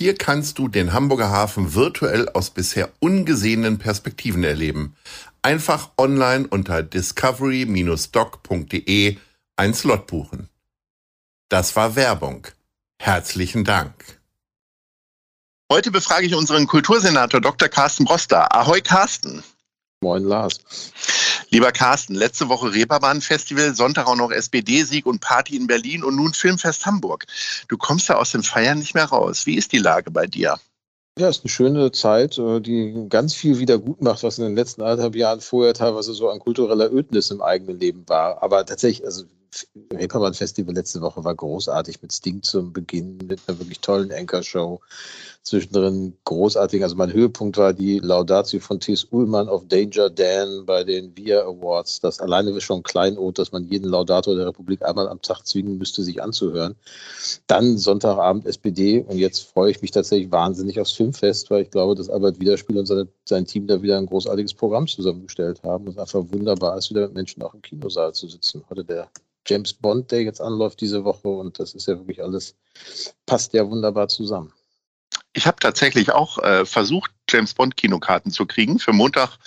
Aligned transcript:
Hier 0.00 0.16
kannst 0.16 0.58
du 0.58 0.66
den 0.66 0.92
Hamburger 0.94 1.28
Hafen 1.28 1.74
virtuell 1.74 2.26
aus 2.30 2.48
bisher 2.48 2.90
ungesehenen 3.00 3.76
Perspektiven 3.76 4.44
erleben. 4.44 4.96
Einfach 5.42 5.90
online 5.98 6.48
unter 6.48 6.82
discovery-doc.de 6.82 9.18
ein 9.56 9.74
Slot 9.74 10.06
buchen. 10.06 10.48
Das 11.50 11.76
war 11.76 11.96
Werbung. 11.96 12.46
Herzlichen 12.98 13.64
Dank. 13.64 14.18
Heute 15.70 15.90
befrage 15.90 16.24
ich 16.24 16.34
unseren 16.34 16.66
Kultursenator 16.66 17.42
Dr. 17.42 17.68
Carsten 17.68 18.06
Broster. 18.06 18.56
Ahoi 18.56 18.80
Carsten. 18.80 19.44
Moin 20.00 20.24
Lars. 20.24 20.60
Lieber 21.52 21.72
Carsten, 21.72 22.14
letzte 22.14 22.48
Woche 22.48 22.72
Reeperbahn-Festival, 22.72 23.74
Sonntag 23.74 24.06
auch 24.06 24.14
noch 24.14 24.30
SPD-Sieg 24.30 25.04
und 25.04 25.20
Party 25.20 25.56
in 25.56 25.66
Berlin 25.66 26.04
und 26.04 26.14
nun 26.14 26.32
Filmfest 26.32 26.86
Hamburg. 26.86 27.26
Du 27.66 27.76
kommst 27.76 28.08
da 28.08 28.14
aus 28.14 28.30
dem 28.30 28.44
Feiern 28.44 28.78
nicht 28.78 28.94
mehr 28.94 29.06
raus. 29.06 29.46
Wie 29.46 29.56
ist 29.56 29.72
die 29.72 29.78
Lage 29.78 30.12
bei 30.12 30.28
dir? 30.28 30.60
Ja, 31.18 31.28
ist 31.28 31.42
eine 31.42 31.50
schöne 31.50 31.90
Zeit, 31.90 32.38
äh, 32.38 32.60
die 32.60 33.06
ganz 33.08 33.34
viel 33.34 33.58
wieder 33.58 33.78
gut 33.78 34.00
macht, 34.00 34.22
was 34.22 34.38
in 34.38 34.44
den 34.44 34.54
letzten 34.54 34.82
anderthalb 34.82 35.16
Jahren 35.16 35.40
vorher 35.40 35.74
teilweise 35.74 36.14
so 36.14 36.30
an 36.30 36.38
kultureller 36.38 36.92
Ödnis 36.92 37.32
im 37.32 37.42
eigenen 37.42 37.80
Leben 37.80 38.04
war. 38.06 38.40
Aber 38.44 38.64
tatsächlich, 38.64 39.04
also 39.04 39.24
Reeperbahn 39.92 40.34
Festival 40.34 40.74
letzte 40.74 41.00
Woche 41.00 41.24
war 41.24 41.34
großartig 41.34 42.00
mit 42.02 42.12
Sting 42.12 42.42
zum 42.42 42.72
Beginn, 42.72 43.18
mit 43.26 43.40
einer 43.46 43.58
wirklich 43.58 43.80
tollen 43.80 44.12
Anchor-Show. 44.12 44.80
Zwischendrin 45.42 46.16
großartig. 46.24 46.82
Also 46.82 46.96
mein 46.96 47.12
Höhepunkt 47.12 47.56
war 47.56 47.72
die 47.72 47.98
Laudatio 47.98 48.60
von 48.60 48.78
T.S. 48.78 49.06
Ullmann 49.10 49.48
auf 49.48 49.66
Danger 49.66 50.10
Dan 50.10 50.66
bei 50.66 50.84
den 50.84 51.16
VIA 51.16 51.42
Awards. 51.42 52.00
Das 52.00 52.20
alleine 52.20 52.50
ist 52.50 52.64
schon 52.64 52.80
ein 52.80 52.82
Kleinod, 52.82 53.38
dass 53.38 53.50
man 53.50 53.64
jeden 53.64 53.88
Laudator 53.88 54.36
der 54.36 54.46
Republik 54.46 54.82
einmal 54.84 55.08
am 55.08 55.22
Tag 55.22 55.46
zwingen 55.46 55.78
müsste, 55.78 56.02
sich 56.02 56.22
anzuhören. 56.22 56.76
Dann 57.46 57.78
Sonntagabend 57.78 58.46
SPD 58.46 59.00
und 59.00 59.16
jetzt 59.16 59.40
freue 59.40 59.70
ich 59.70 59.82
mich 59.82 59.90
tatsächlich 59.90 60.30
wahnsinnig 60.30 60.78
aufs 60.78 60.92
Filmfest, 60.92 61.50
weil 61.50 61.62
ich 61.62 61.70
glaube, 61.70 61.94
dass 61.94 62.10
Albert 62.10 62.38
Wiederspiel 62.38 62.78
und 62.78 62.86
seine, 62.86 63.08
sein 63.24 63.46
Team 63.46 63.66
da 63.66 63.82
wieder 63.82 63.98
ein 63.98 64.06
großartiges 64.06 64.54
Programm 64.54 64.86
zusammengestellt 64.86 65.62
haben. 65.62 65.86
Ist 65.88 65.98
einfach 65.98 66.24
wunderbar 66.30 66.76
ist, 66.76 66.90
wieder 66.90 67.02
mit 67.02 67.14
Menschen 67.14 67.42
auch 67.42 67.54
im 67.54 67.62
Kinosaal 67.62 68.12
zu 68.12 68.28
sitzen. 68.28 68.62
Heute 68.68 68.84
der 68.84 69.10
James 69.50 69.72
Bond, 69.74 70.12
der 70.12 70.22
jetzt 70.22 70.40
anläuft 70.40 70.80
diese 70.80 71.04
Woche 71.04 71.28
und 71.28 71.58
das 71.58 71.74
ist 71.74 71.88
ja 71.88 71.98
wirklich 71.98 72.22
alles, 72.22 72.54
passt 73.26 73.52
ja 73.52 73.68
wunderbar 73.68 74.08
zusammen. 74.08 74.52
Ich 75.32 75.46
habe 75.46 75.58
tatsächlich 75.60 76.12
auch 76.12 76.38
äh, 76.38 76.64
versucht, 76.64 77.10
James 77.28 77.54
Bond 77.54 77.76
Kinokarten 77.76 78.32
zu 78.32 78.46
kriegen. 78.46 78.78
Für 78.78 78.92
Montag 78.92 79.38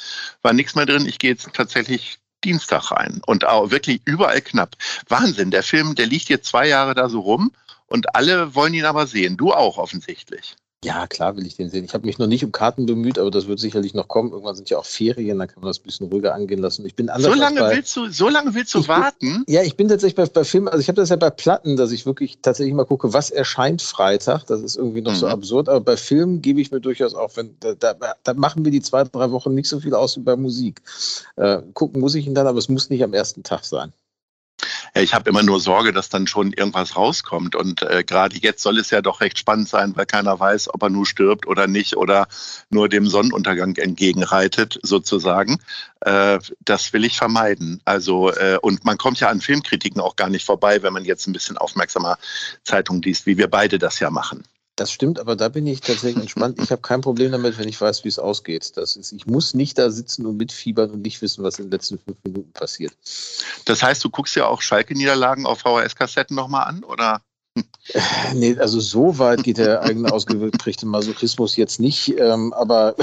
war 0.42 0.54
nichts 0.54 0.76
mehr 0.76 0.86
drin. 0.86 1.06
Ich 1.06 1.20
gehe 1.20 1.32
jetzt 1.32 1.50
tatsächlich 1.54 2.20
Dienstag 2.44 2.92
rein 2.92 3.22
und 3.26 3.46
auch 3.46 3.72
wirklich 3.72 4.02
überall 4.06 4.42
knapp. 4.42 4.76
Wahnsinn, 5.08 5.52
der 5.52 5.64
Film, 5.64 5.96
der 5.96 6.08
liegt 6.08 6.30
jetzt 6.30 6.48
zwei 6.48 6.68
Jahre 6.68 6.94
da 6.94 7.10
so 7.10 7.22
rum 7.22 7.52
und 7.88 8.16
alle 8.16 8.56
wollen 8.56 8.74
ihn 8.74 8.86
aber 8.86 9.08
sehen. 9.08 9.38
Du 9.38 9.54
auch 9.54 9.78
offensichtlich. 9.78 10.56
Ja, 10.84 11.08
klar 11.08 11.36
will 11.38 11.46
ich 11.46 11.56
den 11.56 11.70
sehen. 11.70 11.86
Ich 11.86 11.94
habe 11.94 12.06
mich 12.06 12.18
noch 12.18 12.28
nicht 12.28 12.44
um 12.44 12.52
Karten 12.52 12.86
bemüht, 12.86 13.18
aber 13.18 13.32
das 13.32 13.48
wird 13.48 13.60
sicherlich 13.60 13.94
noch 13.94 14.08
kommen. 14.08 14.32
Irgendwann 14.32 14.56
sind 14.56 14.70
ja 14.70 14.78
auch 14.78 14.86
Ferien, 14.86 15.40
dann 15.40 15.48
kann 15.48 15.62
man 15.62 15.70
das 15.70 15.80
ein 15.80 15.84
bisschen 15.84 16.08
ruhiger 16.08 16.34
angehen 16.34 16.60
lassen. 16.60 16.86
Ich 16.86 16.96
bin 16.96 17.10
so 17.18 17.34
lange 17.34 17.62
bei, 17.62 17.78
willst 17.78 17.96
du, 17.96 18.10
so 18.10 18.30
lange 18.30 18.54
willst 18.54 18.74
du 18.76 18.88
warten? 18.88 19.44
Bin, 19.46 19.46
ja, 19.48 19.64
ich 19.64 19.78
bin 19.78 19.88
tatsächlich 19.88 20.16
bei, 20.16 20.26
bei 20.26 20.44
Filmen, 20.44 20.68
also 20.68 20.80
ich 20.80 20.88
habe 20.88 20.98
das 20.98 21.10
ja 21.10 21.16
bei 21.16 21.30
Platten, 21.30 21.78
dass 21.78 21.92
ich 21.92 22.06
wirklich 22.06 22.40
tatsächlich 22.42 22.74
mal 22.74 22.86
gucke, 22.86 23.14
was 23.14 23.30
erscheint 23.30 23.82
Freitag. 23.82 24.46
Das 24.48 24.62
ist 24.62 24.76
irgendwie 24.76 25.02
noch 25.02 25.14
mhm. 25.14 25.18
so 25.18 25.28
absurd, 25.28 25.70
aber 25.70 25.82
bei 25.82 25.98
Filmen 25.98 26.42
gebe 26.42 26.60
ich 26.60 26.72
mir 26.72 26.82
durchaus 26.82 27.16
auch, 27.16 27.32
wenn 27.36 27.56
da, 27.62 27.74
da, 27.76 27.96
da, 28.24 28.34
machen 28.34 28.66
wir 28.66 28.72
die 28.72 28.82
zwei, 28.82 29.04
drei 29.04 29.32
Wochen 29.32 29.54
nicht 29.54 29.70
so 29.70 29.80
viel 29.80 29.94
aus 29.94 30.18
wie 30.18 30.22
bei 30.22 30.36
Musik. 30.36 30.82
Äh, 31.38 31.62
gucken 31.74 32.02
muss 32.02 32.16
ich 32.16 32.28
ihn 32.28 32.36
dann, 32.36 32.48
aber 32.48 32.58
es 32.58 32.70
muss 32.70 32.90
nicht 32.90 33.04
am 33.04 33.14
ersten 33.14 33.44
Tag 33.44 33.64
sein. 33.64 33.94
Ich 34.96 35.16
habe 35.16 35.28
immer 35.28 35.42
nur 35.42 35.60
Sorge, 35.60 35.92
dass 35.92 36.10
dann 36.10 36.28
schon 36.28 36.54
irgendwas 36.54 36.96
rauskommt. 36.96 37.56
Und 37.56 37.82
äh, 37.82 38.04
gerade 38.04 38.38
jetzt 38.38 38.62
soll 38.62 38.78
es 38.78 38.92
ja 38.92 39.02
doch 39.02 39.22
recht 39.22 39.40
spannend 39.40 39.68
sein, 39.68 39.96
weil 39.96 40.06
keiner 40.06 40.40
weiß, 40.40 40.72
ob 40.72 40.84
er 40.84 40.90
nur 40.90 41.08
stirbt 41.08 41.48
oder 41.48 41.66
nicht 41.66 41.98
oder 41.98 42.28
nur 42.70 42.90
dem 42.90 43.08
Sonnenuntergang 43.08 43.76
entgegenreitet, 43.78 44.80
sozusagen. 44.84 45.58
Äh, 46.02 46.38
das 46.60 46.94
will 46.94 47.06
ich 47.06 47.18
vermeiden. 47.18 47.82
Also, 47.86 48.32
äh, 48.32 48.60
und 48.62 48.86
man 48.86 49.00
kommt 49.00 49.20
ja 49.20 49.30
an 49.30 49.42
Filmkritiken 49.42 50.00
auch 50.00 50.16
gar 50.16 50.30
nicht 50.30 50.46
vorbei, 50.46 50.84
wenn 50.84 50.94
man 50.94 51.06
jetzt 51.06 51.26
ein 51.28 51.34
bisschen 51.34 51.58
aufmerksamer 51.58 52.20
Zeitung 52.64 53.02
liest, 53.02 53.26
wie 53.26 53.38
wir 53.38 53.50
beide 53.50 53.80
das 53.80 54.00
ja 54.00 54.12
machen. 54.12 54.44
Das 54.84 54.92
stimmt, 54.92 55.18
aber 55.18 55.38
da 55.38 55.48
bin 55.48 55.66
ich 55.66 55.80
tatsächlich 55.80 56.18
entspannt. 56.24 56.60
Ich 56.62 56.70
habe 56.70 56.82
kein 56.82 57.00
Problem 57.00 57.32
damit, 57.32 57.58
wenn 57.58 57.70
ich 57.70 57.80
weiß, 57.80 58.04
wie 58.04 58.10
es 58.10 58.20
ausgeht. 58.20 58.76
Das 58.76 58.98
ist, 58.98 59.14
ich 59.14 59.26
muss 59.26 59.54
nicht 59.54 59.78
da 59.78 59.90
sitzen 59.90 60.26
und 60.26 60.36
mitfiebern 60.36 60.92
und 60.92 61.04
nicht 61.04 61.22
wissen, 61.22 61.42
was 61.42 61.58
in 61.58 61.68
den 61.68 61.72
letzten 61.72 62.00
fünf 62.00 62.18
Minuten 62.26 62.52
passiert. 62.52 62.92
Das 63.64 63.82
heißt, 63.82 64.04
du 64.04 64.10
guckst 64.10 64.36
ja 64.36 64.46
auch 64.46 64.62
Schalke-Niederlagen 64.62 65.46
auf 65.46 65.60
VHS-Kassetten 65.60 66.36
nochmal 66.36 66.68
an, 66.68 66.84
oder? 66.84 67.22
Äh, 67.56 68.02
nee, 68.34 68.58
also 68.60 68.82
so 68.82 69.18
weit 69.20 69.46
geht 69.46 69.58
der 69.58 69.84
eigene 69.84 70.12
ausgeprägte 70.12 70.86
Masochismus 70.86 71.56
jetzt 71.56 71.80
nicht, 71.80 72.20
ähm, 72.20 72.52
aber 72.52 72.98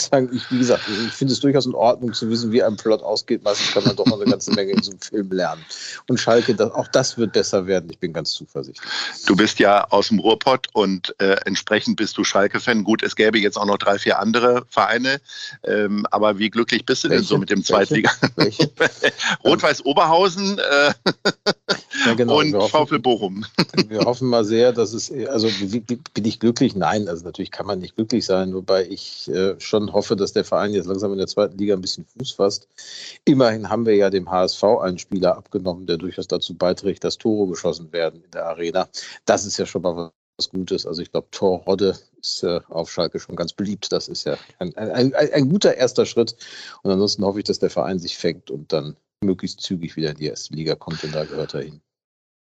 sagen, 0.00 0.30
ich, 0.32 0.50
wie 0.50 0.58
gesagt, 0.58 0.84
ich 0.88 1.12
finde 1.12 1.32
es 1.32 1.40
durchaus 1.40 1.66
in 1.66 1.74
Ordnung 1.74 2.12
zu 2.12 2.28
wissen, 2.30 2.52
wie 2.52 2.62
ein 2.62 2.76
Plot 2.76 3.02
ausgeht. 3.02 3.42
Meistens 3.42 3.72
kann 3.72 3.84
man 3.84 3.96
doch 3.96 4.06
noch 4.06 4.20
eine 4.20 4.30
ganze 4.30 4.52
Menge 4.52 4.72
in 4.72 4.82
so 4.82 4.90
einem 4.90 5.00
Film 5.00 5.30
lernen. 5.30 5.64
Und 6.08 6.18
Schalke, 6.18 6.54
das, 6.54 6.70
auch 6.72 6.88
das 6.88 7.18
wird 7.18 7.32
besser 7.32 7.66
werden. 7.66 7.90
Ich 7.90 7.98
bin 7.98 8.12
ganz 8.12 8.32
zuversichtlich. 8.32 8.90
Du 9.26 9.36
bist 9.36 9.58
ja 9.58 9.84
aus 9.90 10.08
dem 10.08 10.18
Ruhrpott 10.18 10.68
und 10.72 11.14
äh, 11.20 11.36
entsprechend 11.44 11.96
bist 11.96 12.16
du 12.18 12.24
Schalke-Fan. 12.24 12.84
Gut, 12.84 13.02
es 13.02 13.16
gäbe 13.16 13.38
jetzt 13.38 13.56
auch 13.56 13.66
noch 13.66 13.78
drei, 13.78 13.98
vier 13.98 14.18
andere 14.18 14.64
Vereine. 14.68 15.20
Ähm, 15.64 16.06
aber 16.10 16.38
wie 16.38 16.50
glücklich 16.50 16.84
bist 16.84 17.04
du 17.04 17.08
Welche? 17.08 17.22
denn 17.22 17.28
so 17.28 17.38
mit 17.38 17.50
dem 17.50 17.64
Zweitliga? 17.64 18.10
Rot-Weiß 19.44 19.84
Oberhausen 19.84 20.58
äh, 20.58 20.92
ja, 22.06 22.14
genau. 22.14 22.38
und 22.38 22.52
VfL 22.52 22.98
Bochum. 22.98 23.44
wir 23.88 24.00
hoffen 24.00 24.28
mal 24.28 24.44
sehr, 24.44 24.72
dass 24.72 24.92
es, 24.92 25.12
also 25.28 25.48
bin 26.14 26.24
ich 26.24 26.40
glücklich? 26.40 26.74
Nein, 26.74 27.08
also 27.08 27.24
natürlich 27.24 27.50
kann 27.50 27.66
man 27.66 27.78
nicht 27.78 27.96
glücklich 27.96 28.24
sein, 28.24 28.54
wobei 28.54 28.86
ich 28.86 29.30
äh, 29.30 29.54
schon 29.58 29.81
schon 29.82 29.92
hoffe, 29.92 30.16
dass 30.16 30.32
der 30.32 30.44
Verein 30.44 30.74
jetzt 30.74 30.86
langsam 30.86 31.12
in 31.12 31.18
der 31.18 31.26
zweiten 31.26 31.58
Liga 31.58 31.74
ein 31.74 31.80
bisschen 31.80 32.04
Fuß 32.04 32.32
fasst. 32.32 32.68
Immerhin 33.24 33.68
haben 33.68 33.86
wir 33.86 33.96
ja 33.96 34.10
dem 34.10 34.30
HSV 34.30 34.62
einen 34.82 34.98
Spieler 34.98 35.36
abgenommen, 35.36 35.86
der 35.86 35.96
durchaus 35.96 36.28
dazu 36.28 36.54
beiträgt, 36.54 37.04
dass 37.04 37.18
Tore 37.18 37.50
geschossen 37.50 37.92
werden 37.92 38.22
in 38.24 38.30
der 38.30 38.46
Arena. 38.46 38.88
Das 39.24 39.44
ist 39.44 39.58
ja 39.58 39.66
schon 39.66 39.82
mal 39.82 40.12
was 40.38 40.50
Gutes. 40.50 40.86
Also 40.86 41.02
ich 41.02 41.10
glaube, 41.10 41.28
Torrodde 41.30 41.98
ist 42.20 42.42
äh, 42.44 42.60
auf 42.68 42.90
Schalke 42.90 43.18
schon 43.18 43.36
ganz 43.36 43.52
beliebt. 43.52 43.92
Das 43.92 44.08
ist 44.08 44.24
ja 44.24 44.36
ein, 44.58 44.74
ein, 44.76 45.14
ein, 45.14 45.14
ein, 45.14 45.48
guter 45.48 45.76
erster 45.76 46.06
Schritt. 46.06 46.36
Und 46.82 46.92
ansonsten 46.92 47.24
hoffe 47.24 47.40
ich, 47.40 47.44
dass 47.44 47.58
der 47.58 47.70
Verein 47.70 47.98
sich 47.98 48.16
fängt 48.16 48.50
und 48.50 48.72
dann 48.72 48.96
möglichst 49.20 49.60
zügig 49.60 49.96
wieder 49.96 50.10
in 50.10 50.16
die 50.16 50.26
erste 50.26 50.54
Liga 50.54 50.74
kommt 50.74 51.02
und 51.04 51.14
da 51.14 51.24
gehört 51.24 51.54
er 51.54 51.62
hin. 51.62 51.80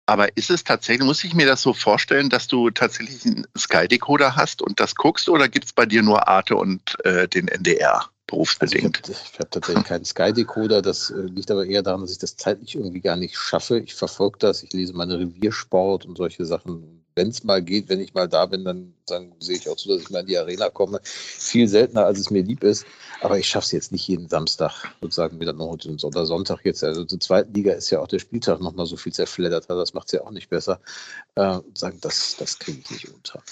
Aber 0.06 0.36
ist 0.36 0.50
es 0.50 0.64
tatsächlich, 0.64 1.06
muss 1.06 1.24
ich 1.24 1.34
mir 1.34 1.46
das 1.46 1.62
so 1.62 1.74
vorstellen, 1.74 2.30
dass 2.30 2.48
du 2.48 2.70
tatsächlich 2.70 3.26
einen 3.26 3.48
Sky-Decoder 3.58 4.36
hast 4.36 4.62
und 4.62 4.80
das 4.80 4.96
guckst 4.96 5.30
oder 5.30 5.48
gibt 5.48 5.66
es 5.66 5.74
bei 5.74 5.86
dir 5.86 6.02
nur 6.02 6.28
Arte 6.28 6.56
und 6.56 6.98
äh, 7.06 7.28
den 7.28 7.48
NDR? 7.48 8.10
Berufsbedingt. 8.28 9.00
Also 9.02 9.12
ich 9.12 9.34
habe 9.34 9.40
hab 9.40 9.52
tatsächlich 9.52 9.86
keinen 9.86 10.06
Sky-Decoder. 10.06 10.82
Das 10.82 11.10
äh, 11.10 11.20
liegt 11.24 11.52
aber 11.52 11.66
eher 11.66 11.84
daran, 11.84 12.02
dass 12.02 12.12
ich 12.12 12.18
das 12.18 12.38
zeitlich 12.38 12.76
irgendwie 12.76 13.02
gar 13.02 13.18
nicht 13.18 13.36
schaffe. 13.38 13.80
Ich 13.80 13.94
verfolge 13.94 14.40
das, 14.40 14.64
ich 14.64 14.72
lese 14.72 14.94
meine 14.94 15.20
Reviersport 15.20 16.06
und 16.06 16.18
solche 16.18 16.46
Sachen 16.46 17.01
wenn 17.16 17.30
es 17.30 17.44
mal 17.44 17.62
geht, 17.62 17.90
wenn 17.90 18.00
ich 18.00 18.14
mal 18.14 18.28
da 18.28 18.46
bin, 18.46 18.64
dann, 18.64 18.94
dann 19.06 19.34
sehe 19.40 19.58
ich 19.58 19.70
auch 19.70 19.76
zu, 19.76 19.90
dass 19.90 20.02
ich 20.02 20.10
mal 20.10 20.20
in 20.20 20.28
die 20.28 20.38
Arena 20.38 20.70
komme. 20.70 21.00
Viel 21.04 21.68
seltener, 21.68 22.06
als 22.06 22.20
es 22.20 22.30
mir 22.30 22.44
lieb 22.44 22.64
ist. 22.64 22.86
Aber 23.22 23.38
ich 23.38 23.48
schaffe 23.48 23.66
es 23.66 23.72
jetzt 23.72 23.92
nicht 23.92 24.08
jeden 24.08 24.30
Samstag, 24.30 24.96
sozusagen 25.02 25.40
wieder 25.40 25.54
noch 25.54 25.68
oder 25.68 26.26
Sonntag 26.26 26.66
jetzt. 26.66 26.84
Also 26.84 27.06
zur 27.06 27.20
zweiten 27.20 27.54
Liga 27.54 27.74
ist 27.74 27.90
ja 27.90 28.00
auch 28.00 28.08
der 28.08 28.20
Spieltag 28.20 28.62
nochmal 28.62 28.86
so 28.86 28.98
viel 28.98 29.14
zerfledderter. 29.14 29.76
Das 29.76 29.94
macht 29.94 30.08
es 30.08 30.14
ja 30.14 30.22
auch 30.22 30.32
nicht 30.32 30.50
besser. 30.50 30.80
Äh, 31.36 31.60
sagen, 31.76 32.00
das, 32.02 32.36
das 32.38 32.58
kriege 32.58 32.80
ich 32.84 32.92
nicht 32.92 33.14
unter. 33.14 33.44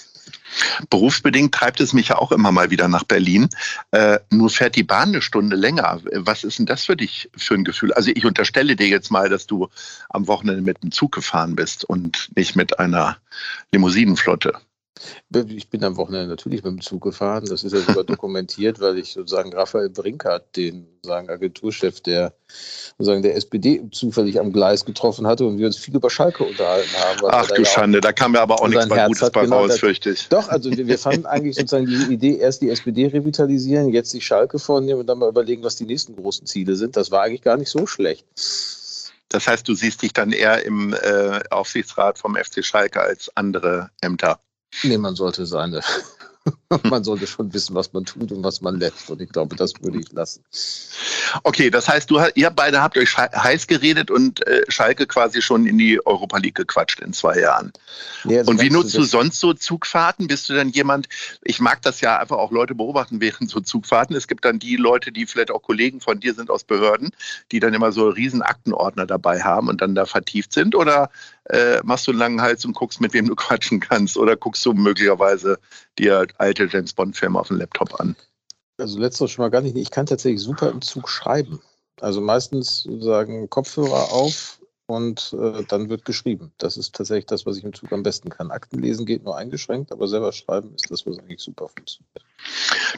Berufsbedingt 0.88 1.54
treibt 1.54 1.80
es 1.80 1.92
mich 1.92 2.08
ja 2.08 2.18
auch 2.18 2.32
immer 2.32 2.52
mal 2.52 2.70
wieder 2.70 2.88
nach 2.88 3.04
Berlin. 3.04 3.48
Äh, 3.92 4.18
nur 4.30 4.50
fährt 4.50 4.76
die 4.76 4.82
Bahn 4.82 5.10
eine 5.10 5.22
Stunde 5.22 5.56
länger. 5.56 6.00
Was 6.12 6.44
ist 6.44 6.58
denn 6.58 6.66
das 6.66 6.84
für 6.84 6.96
dich 6.96 7.30
für 7.36 7.54
ein 7.54 7.64
Gefühl? 7.64 7.92
Also 7.92 8.10
ich 8.14 8.24
unterstelle 8.24 8.76
dir 8.76 8.88
jetzt 8.88 9.10
mal, 9.10 9.28
dass 9.28 9.46
du 9.46 9.68
am 10.08 10.26
Wochenende 10.26 10.62
mit 10.62 10.82
dem 10.82 10.90
Zug 10.90 11.12
gefahren 11.12 11.56
bist 11.56 11.84
und 11.84 12.30
nicht 12.36 12.56
mit 12.56 12.78
einer 12.78 13.16
Limousinenflotte. 13.72 14.54
Ich 15.32 15.68
bin 15.68 15.84
am 15.84 15.96
Wochenende 15.96 16.28
natürlich 16.28 16.62
mit 16.62 16.72
dem 16.72 16.80
Zug 16.80 17.02
gefahren. 17.02 17.46
Das 17.46 17.62
ist 17.62 17.72
ja 17.72 17.80
sogar 17.80 18.04
dokumentiert, 18.04 18.80
weil 18.80 18.98
ich 18.98 19.12
sozusagen 19.12 19.52
Raphael 19.52 19.88
Brinkert, 19.88 20.56
den 20.56 20.88
sozusagen 20.96 21.30
Agenturchef 21.30 22.00
der, 22.00 22.34
sozusagen 22.98 23.22
der 23.22 23.36
SPD, 23.36 23.82
zufällig 23.92 24.38
am 24.40 24.52
Gleis 24.52 24.84
getroffen 24.84 25.26
hatte 25.26 25.46
und 25.46 25.58
wir 25.58 25.66
uns 25.66 25.78
viel 25.78 25.94
über 25.94 26.10
Schalke 26.10 26.44
unterhalten 26.44 26.90
haben. 26.96 27.18
Ach 27.30 27.48
du 27.48 27.64
Schande, 27.64 28.00
da 28.00 28.12
kam 28.12 28.34
ja 28.34 28.42
aber 28.42 28.60
auch 28.60 28.68
nichts 28.68 28.88
bei 28.88 29.06
Gutes 29.06 29.30
bei 29.30 29.44
genau, 29.44 29.60
raus, 29.60 29.78
fürchte 29.78 30.10
ich. 30.10 30.28
Doch, 30.28 30.48
also 30.48 30.70
wir, 30.70 30.86
wir 30.86 30.98
fanden 30.98 31.26
eigentlich 31.26 31.56
sozusagen 31.56 31.86
die 31.86 32.12
Idee, 32.12 32.36
erst 32.36 32.60
die 32.60 32.70
SPD 32.70 33.06
revitalisieren, 33.06 33.90
jetzt 33.90 34.12
die 34.12 34.20
Schalke 34.20 34.58
vornehmen 34.58 35.00
und 35.00 35.06
dann 35.06 35.18
mal 35.18 35.28
überlegen, 35.28 35.62
was 35.62 35.76
die 35.76 35.86
nächsten 35.86 36.16
großen 36.16 36.46
Ziele 36.46 36.74
sind. 36.74 36.96
Das 36.96 37.10
war 37.10 37.22
eigentlich 37.22 37.42
gar 37.42 37.56
nicht 37.56 37.70
so 37.70 37.86
schlecht. 37.86 38.26
Das 39.28 39.46
heißt, 39.46 39.66
du 39.68 39.74
siehst 39.74 40.02
dich 40.02 40.12
dann 40.12 40.32
eher 40.32 40.66
im 40.66 40.92
äh, 40.92 41.40
Aufsichtsrat 41.50 42.18
vom 42.18 42.34
FC 42.34 42.64
Schalke 42.64 43.00
als 43.00 43.30
andere 43.36 43.90
Ämter. 44.00 44.40
Nee, 44.82 44.98
man 44.98 45.14
sollte 45.14 45.46
seine, 45.46 45.80
man 46.84 47.04
sollte 47.04 47.26
schon 47.26 47.52
wissen, 47.52 47.74
was 47.74 47.92
man 47.92 48.04
tut 48.04 48.32
und 48.32 48.42
was 48.42 48.60
man 48.60 48.78
lässt. 48.78 49.10
Und 49.10 49.20
ich 49.20 49.30
glaube, 49.30 49.56
das 49.56 49.74
würde 49.80 49.98
ich 49.98 50.12
lassen. 50.12 50.44
Okay, 51.44 51.70
das 51.70 51.88
heißt, 51.88 52.10
du, 52.10 52.20
ihr 52.34 52.50
beide 52.50 52.82
habt 52.82 52.96
euch 52.96 53.16
heiß 53.16 53.66
geredet 53.66 54.10
und 54.10 54.46
äh, 54.46 54.64
Schalke 54.68 55.06
quasi 55.06 55.42
schon 55.42 55.66
in 55.66 55.78
die 55.78 56.04
Europa 56.04 56.38
League 56.38 56.56
gequatscht 56.56 57.00
in 57.00 57.12
zwei 57.12 57.38
Jahren. 57.40 57.72
Nee, 58.24 58.38
also 58.38 58.50
und 58.50 58.60
wie 58.60 58.70
nutzt 58.70 58.96
du 58.96 59.02
sonst 59.02 59.40
so 59.40 59.52
Zugfahrten? 59.52 60.26
Bist 60.26 60.48
du 60.48 60.54
dann 60.54 60.70
jemand, 60.70 61.08
ich 61.42 61.60
mag 61.60 61.82
das 61.82 62.00
ja 62.00 62.18
einfach 62.18 62.38
auch 62.38 62.50
Leute 62.50 62.74
beobachten 62.74 63.20
während 63.20 63.50
so 63.50 63.60
Zugfahrten. 63.60 64.16
Es 64.16 64.26
gibt 64.26 64.44
dann 64.44 64.58
die 64.58 64.76
Leute, 64.76 65.12
die 65.12 65.26
vielleicht 65.26 65.50
auch 65.50 65.62
Kollegen 65.62 66.00
von 66.00 66.20
dir 66.20 66.34
sind 66.34 66.50
aus 66.50 66.64
Behörden, 66.64 67.10
die 67.52 67.60
dann 67.60 67.74
immer 67.74 67.92
so 67.92 68.08
riesen 68.08 68.42
Aktenordner 68.42 69.06
dabei 69.06 69.42
haben 69.42 69.68
und 69.68 69.80
dann 69.80 69.94
da 69.94 70.06
vertieft 70.06 70.52
sind. 70.52 70.74
Oder 70.74 71.10
äh, 71.44 71.80
machst 71.82 72.06
du 72.06 72.12
einen 72.12 72.20
langen 72.20 72.42
Hals 72.42 72.64
und 72.64 72.74
guckst, 72.74 73.00
mit 73.00 73.12
wem 73.12 73.26
du 73.26 73.34
quatschen 73.36 73.80
kannst? 73.80 74.16
Oder 74.16 74.36
guckst 74.36 74.64
du 74.64 74.72
möglicherweise 74.72 75.58
dir 75.98 76.26
alte 76.38 76.68
James 76.70 76.92
Bond-Filme 76.92 77.38
auf 77.38 77.48
dem 77.48 77.58
Laptop 77.58 77.98
an? 78.00 78.16
Also 78.78 78.98
letzteres 78.98 79.32
schon 79.32 79.44
mal 79.44 79.50
gar 79.50 79.60
nicht. 79.60 79.76
Ich 79.76 79.90
kann 79.90 80.06
tatsächlich 80.06 80.40
super 80.40 80.70
im 80.70 80.80
Zug 80.80 81.08
schreiben. 81.08 81.60
Also 82.00 82.20
meistens 82.20 82.88
sagen 83.00 83.50
Kopfhörer 83.50 84.10
auf 84.12 84.59
und 84.90 85.36
äh, 85.40 85.62
dann 85.68 85.88
wird 85.88 86.04
geschrieben. 86.04 86.52
Das 86.58 86.76
ist 86.76 86.96
tatsächlich 86.96 87.26
das, 87.26 87.46
was 87.46 87.56
ich 87.56 87.62
im 87.62 87.72
Zug 87.72 87.92
am 87.92 88.02
besten 88.02 88.28
kann. 88.28 88.50
Akten 88.50 88.80
lesen 88.80 89.06
geht 89.06 89.22
nur 89.22 89.36
eingeschränkt, 89.36 89.92
aber 89.92 90.08
selber 90.08 90.32
schreiben 90.32 90.74
ist 90.74 90.90
das, 90.90 91.06
was 91.06 91.18
eigentlich 91.20 91.40
super 91.40 91.68
funktioniert. 91.68 92.24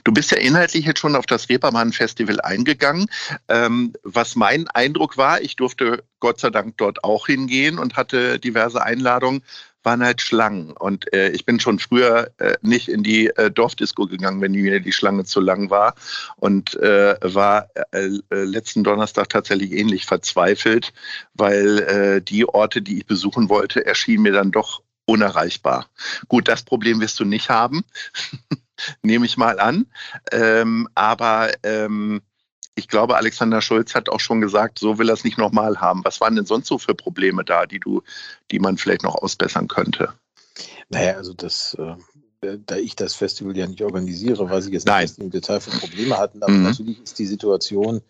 Du 0.04 0.12
bist 0.12 0.30
ja 0.30 0.38
inhaltlich 0.38 0.86
jetzt 0.86 1.00
schon 1.00 1.16
auf 1.16 1.26
das 1.26 1.50
Reeperbahn-Festival 1.50 2.40
eingegangen. 2.40 3.06
Ähm, 3.48 3.92
was 4.04 4.36
mein 4.36 4.68
Eindruck 4.68 5.18
war, 5.18 5.42
ich 5.42 5.56
durfte 5.56 6.02
Gott 6.18 6.40
sei 6.40 6.48
Dank 6.48 6.78
dort 6.78 7.04
auch 7.04 7.26
hingehen 7.26 7.78
und 7.78 7.96
hatte 7.96 8.38
diverse 8.38 8.82
Einladungen 8.82 9.42
waren 9.82 10.02
halt 10.02 10.20
Schlangen. 10.20 10.72
Und 10.72 11.12
äh, 11.12 11.30
ich 11.30 11.44
bin 11.44 11.60
schon 11.60 11.78
früher 11.78 12.30
äh, 12.38 12.56
nicht 12.62 12.88
in 12.88 13.02
die 13.02 13.28
äh, 13.28 13.50
Dorfdisco 13.50 14.06
gegangen, 14.06 14.40
wenn 14.40 14.52
mir 14.52 14.80
die 14.80 14.92
Schlange 14.92 15.24
zu 15.24 15.40
lang 15.40 15.70
war. 15.70 15.94
Und 16.36 16.74
äh, 16.76 17.16
war 17.22 17.68
äh, 17.92 18.08
äh, 18.30 18.44
letzten 18.44 18.84
Donnerstag 18.84 19.28
tatsächlich 19.28 19.72
ähnlich 19.72 20.06
verzweifelt, 20.06 20.92
weil 21.34 21.78
äh, 21.80 22.22
die 22.22 22.48
Orte, 22.48 22.82
die 22.82 22.98
ich 22.98 23.06
besuchen 23.06 23.48
wollte, 23.48 23.84
erschienen 23.84 24.22
mir 24.22 24.32
dann 24.32 24.52
doch 24.52 24.82
unerreichbar. 25.04 25.86
Gut, 26.28 26.48
das 26.48 26.62
Problem 26.62 27.00
wirst 27.00 27.18
du 27.20 27.24
nicht 27.24 27.50
haben, 27.50 27.84
nehme 29.02 29.26
ich 29.26 29.36
mal 29.36 29.58
an. 29.58 29.86
Ähm, 30.30 30.88
aber 30.94 31.50
ähm, 31.62 32.22
ich 32.74 32.88
glaube, 32.88 33.16
Alexander 33.16 33.60
Schulz 33.60 33.94
hat 33.94 34.08
auch 34.08 34.20
schon 34.20 34.40
gesagt, 34.40 34.78
so 34.78 34.98
will 34.98 35.10
er 35.10 35.14
es 35.14 35.24
nicht 35.24 35.38
nochmal 35.38 35.80
haben. 35.80 36.04
Was 36.04 36.20
waren 36.20 36.36
denn 36.36 36.46
sonst 36.46 36.68
so 36.68 36.78
für 36.78 36.94
Probleme 36.94 37.44
da, 37.44 37.66
die 37.66 37.78
du, 37.78 38.02
die 38.50 38.58
man 38.58 38.78
vielleicht 38.78 39.02
noch 39.02 39.16
ausbessern 39.16 39.68
könnte? 39.68 40.12
Naja, 40.88 41.14
also 41.14 41.34
das, 41.34 41.76
äh, 41.78 42.58
da 42.66 42.76
ich 42.76 42.96
das 42.96 43.14
Festival 43.14 43.56
ja 43.56 43.66
nicht 43.66 43.82
organisiere, 43.82 44.48
weiß 44.48 44.66
ich 44.66 44.72
jetzt 44.72 44.86
nicht, 44.86 44.94
was 44.94 45.14
die 45.14 45.22
im 45.22 45.30
Detail 45.30 45.60
für 45.60 45.70
Probleme 45.70 46.18
hatten. 46.18 46.42
Aber 46.42 46.52
mhm. 46.52 46.64
natürlich 46.64 47.00
ist 47.02 47.18
die 47.18 47.26
Situation 47.26 48.00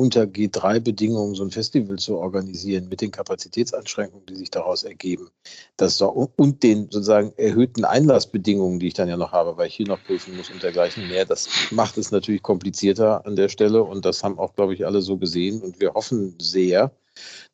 unter 0.00 0.22
G3-Bedingungen 0.22 1.34
so 1.34 1.42
ein 1.42 1.50
Festival 1.50 1.98
zu 1.98 2.18
organisieren 2.18 2.88
mit 2.88 3.00
den 3.00 3.10
Kapazitätsanschränkungen, 3.10 4.26
die 4.26 4.36
sich 4.36 4.50
daraus 4.50 4.84
ergeben, 4.84 5.28
das 5.76 6.00
und 6.00 6.62
den 6.62 6.84
sozusagen 6.84 7.32
erhöhten 7.36 7.84
Einlassbedingungen, 7.84 8.78
die 8.78 8.88
ich 8.88 8.94
dann 8.94 9.08
ja 9.08 9.16
noch 9.16 9.32
habe, 9.32 9.56
weil 9.56 9.66
ich 9.66 9.74
hier 9.74 9.88
noch 9.88 10.02
prüfen 10.04 10.36
muss 10.36 10.50
und 10.50 10.62
dergleichen 10.62 11.08
mehr, 11.08 11.24
das 11.24 11.48
macht 11.72 11.98
es 11.98 12.12
natürlich 12.12 12.42
komplizierter 12.42 13.26
an 13.26 13.34
der 13.34 13.48
Stelle 13.48 13.82
und 13.82 14.04
das 14.04 14.22
haben 14.22 14.38
auch, 14.38 14.54
glaube 14.54 14.72
ich, 14.72 14.86
alle 14.86 15.02
so 15.02 15.16
gesehen. 15.16 15.60
Und 15.60 15.80
wir 15.80 15.94
hoffen 15.94 16.36
sehr, 16.40 16.92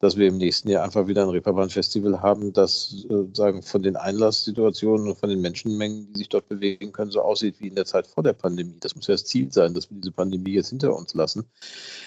dass 0.01 0.17
wir 0.17 0.29
im 0.29 0.37
nächsten 0.37 0.69
Jahr 0.69 0.85
einfach 0.85 1.07
wieder 1.07 1.23
ein 1.23 1.31
Reeperbahn-Festival 1.31 2.21
haben, 2.21 2.53
das 2.53 3.07
äh, 3.09 3.25
sagen 3.33 3.63
von 3.63 3.83
den 3.83 3.97
Einlasssituationen 3.97 5.09
und 5.09 5.19
von 5.19 5.31
den 5.31 5.41
Menschenmengen, 5.41 6.13
die 6.13 6.19
sich 6.19 6.29
dort 6.29 6.49
bewegen 6.49 6.93
können, 6.93 7.11
so 7.11 7.21
aussieht 7.21 7.57
wie 7.61 7.69
in 7.69 7.75
der 7.75 7.87
Zeit 7.87 8.07
vor 8.07 8.23
der 8.23 8.33
Pandemie. 8.33 8.77
Das 8.81 8.95
muss 8.95 9.07
ja 9.07 9.15
das 9.15 9.25
Ziel 9.25 9.53
sein, 9.53 9.75
dass 9.75 9.91
wir 9.91 9.99
diese 9.99 10.13
Pandemie 10.13 10.53
jetzt 10.53 10.71
hinter 10.71 10.95
uns 10.95 11.15
lassen. 11.15 11.47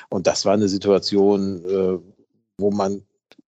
Und 0.10 0.28
das 0.28 0.46
war 0.46 0.54
eine 0.54 0.70
Situation, 0.70 1.64
äh, 1.66 2.00
wo 2.58 2.72
man 2.72 3.04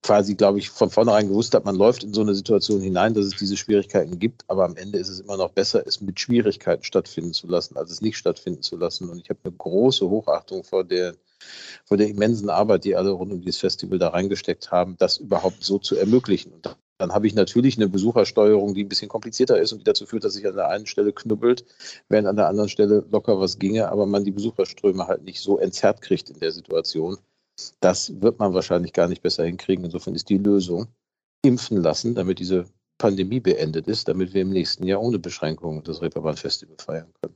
quasi, 0.04 0.36
glaube 0.36 0.60
ich, 0.60 0.70
von 0.70 0.90
vornherein 0.90 1.30
gewusst 1.30 1.56
hat, 1.56 1.66
man 1.66 1.76
läuft 1.76 2.04
in 2.04 2.14
so 2.14 2.22
eine 2.22 2.36
Situation 2.36 2.82
hinein, 2.82 3.14
dass 3.14 3.26
es 3.26 3.38
diese 3.38 3.58
Schwierigkeiten 3.58 4.20
gibt, 4.20 4.44
aber 4.50 4.66
am 4.66 4.76
Ende 4.76 5.00
ist 5.00 5.08
es 5.10 5.22
immer 5.22 5.38
noch 5.38 5.52
besser, 5.52 5.88
es 5.88 6.02
mit 6.02 6.20
Schwierigkeiten 6.20 6.84
stattfinden 6.84 7.34
zu 7.34 7.48
lassen, 7.48 7.78
als 7.78 7.90
es 7.90 8.02
nicht 8.02 8.18
stattfinden 8.18 8.62
zu 8.62 8.76
lassen. 8.76 9.10
Und 9.10 9.20
ich 9.20 9.30
habe 9.30 9.40
eine 9.46 9.54
große 9.54 10.08
Hochachtung 10.08 10.64
vor 10.64 10.84
der 10.84 11.16
vor 11.86 11.98
der 11.98 12.08
immensen 12.08 12.50
Arbeit, 12.50 12.86
die 12.86 12.96
alle 12.96 13.12
rund 13.12 13.32
um 13.32 13.42
dieses 13.42 13.60
Festival 13.60 14.00
da 14.00 14.10
reingesteckt 14.10 14.72
haben, 14.72 14.96
das 14.98 15.18
überhaupt 15.18 15.64
so 15.64 15.80
zu 15.80 15.96
ermöglichen. 15.96 16.54
Und 16.54 16.76
dann 16.98 17.12
habe 17.14 17.28
ich 17.28 17.36
natürlich 17.36 17.78
eine 17.78 17.90
Besuchersteuerung, 17.90 18.74
die 18.74 18.84
ein 18.84 18.90
bisschen 18.90 19.10
komplizierter 19.10 19.60
ist 19.60 19.74
und 19.74 19.80
die 19.80 19.84
dazu 19.84 20.06
führt, 20.06 20.24
dass 20.24 20.34
sich 20.34 20.48
an 20.48 20.56
der 20.56 20.70
einen 20.70 20.86
Stelle 20.86 21.12
knubbelt, 21.12 21.66
während 22.10 22.28
an 22.28 22.36
der 22.36 22.48
anderen 22.48 22.70
Stelle 22.70 23.06
locker 23.12 23.40
was 23.40 23.60
ginge, 23.60 23.90
aber 23.92 24.06
man 24.06 24.24
die 24.24 24.32
Besucherströme 24.32 25.08
halt 25.08 25.24
nicht 25.24 25.42
so 25.42 25.58
entzerrt 25.58 26.02
kriegt 26.02 26.30
in 26.30 26.40
der 26.40 26.52
Situation. 26.52 27.18
Das 27.82 28.22
wird 28.22 28.40
man 28.40 28.54
wahrscheinlich 28.54 28.94
gar 28.94 29.08
nicht 29.08 29.22
besser 29.22 29.44
hinkriegen. 29.46 29.86
Insofern 29.86 30.16
ist 30.16 30.30
die 30.30 30.38
Lösung 30.38 30.88
impfen 31.44 31.78
lassen, 31.78 32.16
damit 32.16 32.40
diese 32.40 32.66
Pandemie 32.98 33.40
beendet 33.40 33.88
ist, 33.88 34.08
damit 34.08 34.34
wir 34.34 34.44
im 34.44 34.52
nächsten 34.52 34.88
Jahr 34.88 35.02
ohne 35.02 35.20
Beschränkungen 35.20 35.84
das 35.84 36.02
Reeperbahn 36.02 36.38
Festival 36.38 36.78
feiern 36.80 37.14
können. 37.22 37.36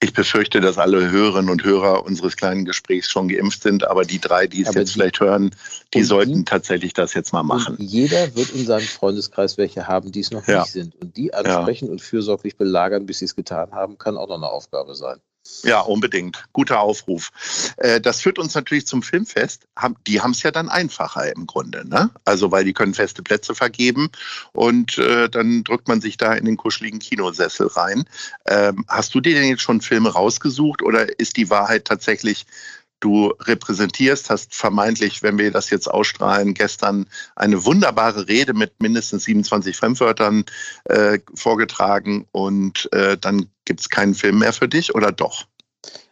Ich 0.00 0.12
befürchte, 0.12 0.60
dass 0.60 0.76
alle 0.76 1.10
Hörerinnen 1.10 1.50
und 1.50 1.64
Hörer 1.64 2.04
unseres 2.04 2.36
kleinen 2.36 2.64
Gesprächs 2.64 3.08
schon 3.10 3.28
geimpft 3.28 3.62
sind, 3.62 3.86
aber 3.86 4.04
die 4.04 4.18
drei, 4.18 4.46
die 4.46 4.62
es 4.62 4.68
aber 4.68 4.80
jetzt 4.80 4.90
die, 4.90 4.94
vielleicht 4.94 5.20
hören, 5.20 5.54
die 5.94 6.02
sollten 6.02 6.34
die, 6.34 6.44
tatsächlich 6.44 6.92
das 6.92 7.14
jetzt 7.14 7.32
mal 7.32 7.42
machen. 7.42 7.76
jeder 7.78 8.34
wird 8.36 8.50
in 8.50 8.66
seinem 8.66 8.86
Freundeskreis 8.86 9.56
welche 9.56 9.88
haben, 9.88 10.12
die 10.12 10.20
es 10.20 10.30
noch 10.30 10.46
ja. 10.46 10.60
nicht 10.60 10.72
sind. 10.72 10.94
Und 10.96 11.16
die 11.16 11.32
ansprechen 11.32 11.86
ja. 11.86 11.92
und 11.92 12.02
fürsorglich 12.02 12.56
belagern, 12.56 13.06
bis 13.06 13.20
sie 13.20 13.24
es 13.24 13.34
getan 13.36 13.72
haben, 13.72 13.96
kann 13.98 14.16
auch 14.16 14.28
noch 14.28 14.36
eine 14.36 14.48
Aufgabe 14.48 14.94
sein. 14.94 15.20
Ja, 15.62 15.80
unbedingt. 15.80 16.44
Guter 16.52 16.80
Aufruf. 16.80 17.30
Äh, 17.76 18.00
das 18.00 18.20
führt 18.22 18.38
uns 18.38 18.54
natürlich 18.54 18.86
zum 18.86 19.02
Filmfest. 19.02 19.66
Die 20.06 20.20
haben 20.20 20.30
es 20.30 20.42
ja 20.42 20.50
dann 20.50 20.68
einfacher 20.68 21.34
im 21.34 21.46
Grunde. 21.46 21.86
Ne? 21.86 22.10
Also, 22.24 22.50
weil 22.50 22.64
die 22.64 22.72
können 22.72 22.94
feste 22.94 23.22
Plätze 23.22 23.54
vergeben 23.54 24.10
und 24.52 24.98
äh, 24.98 25.28
dann 25.28 25.62
drückt 25.64 25.88
man 25.88 26.00
sich 26.00 26.16
da 26.16 26.32
in 26.32 26.46
den 26.46 26.56
kuscheligen 26.56 26.98
Kinosessel 26.98 27.66
rein. 27.66 28.04
Ähm, 28.46 28.84
hast 28.88 29.14
du 29.14 29.20
dir 29.20 29.34
denn 29.34 29.48
jetzt 29.48 29.62
schon 29.62 29.80
Filme 29.80 30.10
rausgesucht 30.10 30.82
oder 30.82 31.18
ist 31.18 31.36
die 31.36 31.50
Wahrheit 31.50 31.84
tatsächlich, 31.84 32.46
du 33.00 33.34
repräsentierst, 33.40 34.30
hast 34.30 34.54
vermeintlich, 34.54 35.22
wenn 35.22 35.36
wir 35.36 35.50
das 35.50 35.68
jetzt 35.68 35.88
ausstrahlen, 35.88 36.54
gestern 36.54 37.06
eine 37.36 37.66
wunderbare 37.66 38.28
Rede 38.28 38.54
mit 38.54 38.80
mindestens 38.80 39.24
27 39.24 39.76
Fremdwörtern 39.76 40.46
äh, 40.84 41.18
vorgetragen 41.34 42.26
und 42.32 42.88
dann 43.20 43.48
gibt 43.64 43.80
es 43.80 43.88
keinen 43.88 44.14
Film 44.14 44.38
mehr 44.38 44.52
für 44.52 44.68
dich 44.68 44.94
oder 44.94 45.12
doch? 45.12 45.44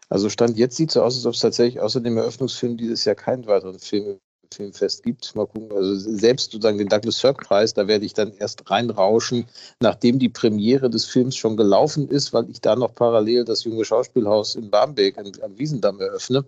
Also 0.08 0.28
Stand 0.28 0.58
jetzt 0.58 0.76
sieht 0.76 0.90
es 0.90 0.94
so 0.94 1.02
aus, 1.02 1.16
als 1.16 1.26
ob 1.26 1.34
es 1.34 1.40
tatsächlich 1.40 1.80
außer 1.80 2.00
dem 2.00 2.16
Eröffnungsfilm 2.16 2.76
dieses 2.76 3.04
Jahr 3.04 3.14
keinen 3.14 3.46
weiteren 3.46 3.78
Film 3.78 4.18
Filmfest 4.52 5.02
gibt. 5.02 5.34
Mal 5.34 5.46
gucken. 5.46 5.76
Also 5.76 5.94
selbst 5.96 6.52
sozusagen 6.52 6.78
den 6.78 6.88
Douglas 6.88 7.18
Sirk 7.18 7.42
Preis, 7.44 7.74
da 7.74 7.86
werde 7.88 8.04
ich 8.04 8.14
dann 8.14 8.32
erst 8.38 8.70
reinrauschen, 8.70 9.46
nachdem 9.80 10.18
die 10.18 10.28
Premiere 10.28 10.90
des 10.90 11.06
Films 11.06 11.36
schon 11.36 11.56
gelaufen 11.56 12.08
ist, 12.08 12.32
weil 12.32 12.48
ich 12.50 12.60
da 12.60 12.76
noch 12.76 12.94
parallel 12.94 13.44
das 13.44 13.64
junge 13.64 13.84
Schauspielhaus 13.84 14.54
in 14.54 14.70
Barmbek 14.70 15.16
am 15.18 15.58
Wiesendamm 15.58 16.00
eröffne 16.00 16.44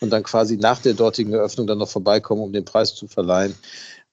und 0.00 0.10
dann 0.10 0.22
quasi 0.22 0.56
nach 0.56 0.80
der 0.80 0.94
dortigen 0.94 1.32
Eröffnung 1.32 1.66
dann 1.66 1.78
noch 1.78 1.88
vorbeikomme, 1.88 2.42
um 2.42 2.52
den 2.52 2.64
Preis 2.64 2.94
zu 2.94 3.06
verleihen. 3.06 3.54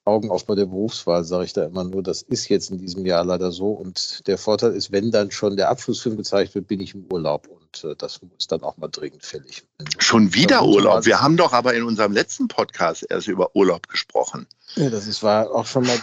Augen 0.06 0.30
auf 0.30 0.46
bei 0.46 0.54
der 0.54 0.66
Berufswahl, 0.66 1.24
sage 1.24 1.44
ich 1.44 1.52
da 1.52 1.64
immer 1.64 1.84
nur, 1.84 2.02
das 2.02 2.22
ist 2.22 2.48
jetzt 2.48 2.70
in 2.70 2.78
diesem 2.78 3.04
Jahr 3.04 3.24
leider 3.24 3.50
so. 3.50 3.70
Und 3.70 4.26
der 4.26 4.38
Vorteil 4.38 4.72
ist, 4.72 4.92
wenn 4.92 5.10
dann 5.10 5.30
schon 5.30 5.56
der 5.56 5.68
Abschlussfilm 5.68 6.16
gezeigt 6.16 6.54
wird, 6.54 6.68
bin 6.68 6.80
ich 6.80 6.94
im 6.94 7.06
Urlaub. 7.10 7.48
Und 7.48 7.84
äh, 7.84 7.96
das 7.96 8.20
ist 8.38 8.52
dann 8.52 8.62
auch 8.62 8.76
mal 8.76 8.88
dringend 8.88 9.24
fällig. 9.24 9.64
Schon 9.98 10.32
wieder 10.32 10.64
Urlaub. 10.64 11.06
Wir 11.06 11.20
haben 11.20 11.36
doch 11.36 11.52
aber 11.52 11.74
in 11.74 11.82
unserem 11.82 12.12
letzten 12.12 12.46
Podcast 12.46 13.04
erst 13.10 13.26
über 13.26 13.54
Urlaub 13.56 13.88
gesprochen. 13.88 14.46
Ja, 14.76 14.90
das 14.90 15.06
ist, 15.06 15.22
war 15.22 15.50
auch 15.52 15.66
schon 15.66 15.84
mal 15.84 15.98